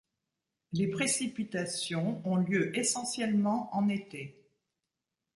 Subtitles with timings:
[0.73, 4.47] Les précipitations ont lieu essentiellement en été.